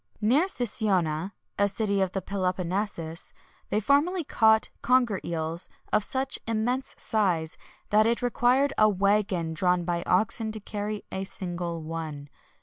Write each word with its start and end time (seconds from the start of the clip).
Near 0.19 0.47
Sicyona, 0.47 1.33
a 1.59 1.67
city 1.67 2.01
of 2.01 2.11
the 2.13 2.23
Peloponnesus,[XXI 2.23 3.33
113] 3.35 3.35
they 3.69 3.79
formerly 3.79 4.23
caught 4.23 4.71
conger 4.81 5.21
eels 5.23 5.69
of 5.93 6.03
such 6.03 6.39
immense 6.47 6.95
size, 6.97 7.55
that 7.91 8.07
it 8.07 8.23
required 8.23 8.73
a 8.79 8.89
waggon 8.89 9.53
drawn 9.53 9.85
by 9.85 10.01
oxen 10.07 10.51
to 10.53 10.59
carry 10.59 11.03
a 11.11 11.23
single 11.23 11.83
one. 11.83 12.29